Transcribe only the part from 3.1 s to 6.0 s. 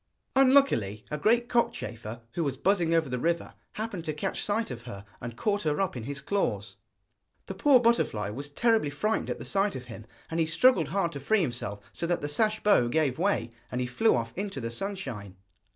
river, happened to catch sight of her, and caught her up